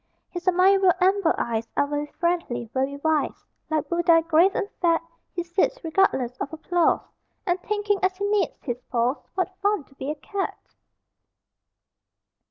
[0.31, 5.43] His amiable amber eyes Are very friendly, very wise; Like Buddha, grave and fat, He
[5.43, 7.03] sits, regardless of applause,
[7.45, 10.57] And thinking, as he kneads his paws, What fun to be a cat!